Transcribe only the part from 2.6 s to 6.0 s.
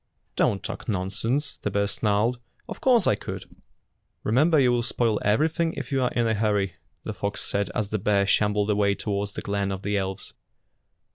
"Of course I could." "Remember you will spoil everything if